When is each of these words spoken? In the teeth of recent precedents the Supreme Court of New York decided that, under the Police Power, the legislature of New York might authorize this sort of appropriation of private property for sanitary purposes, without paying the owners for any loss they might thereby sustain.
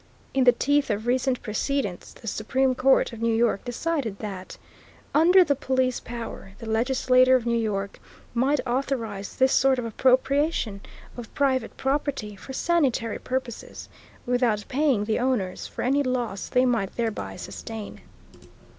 In 0.33 0.45
the 0.45 0.51
teeth 0.51 0.89
of 0.89 1.05
recent 1.05 1.43
precedents 1.43 2.11
the 2.13 2.25
Supreme 2.27 2.73
Court 2.73 3.13
of 3.13 3.21
New 3.21 3.35
York 3.35 3.63
decided 3.63 4.17
that, 4.17 4.57
under 5.13 5.43
the 5.43 5.53
Police 5.55 5.99
Power, 5.99 6.53
the 6.57 6.67
legislature 6.67 7.35
of 7.35 7.45
New 7.45 7.55
York 7.59 7.99
might 8.33 8.59
authorize 8.65 9.35
this 9.35 9.51
sort 9.51 9.77
of 9.77 9.85
appropriation 9.85 10.81
of 11.15 11.31
private 11.35 11.77
property 11.77 12.35
for 12.35 12.51
sanitary 12.51 13.19
purposes, 13.19 13.89
without 14.25 14.65
paying 14.67 15.05
the 15.05 15.19
owners 15.19 15.67
for 15.67 15.83
any 15.83 16.01
loss 16.01 16.49
they 16.49 16.65
might 16.65 16.95
thereby 16.95 17.35
sustain. 17.35 18.01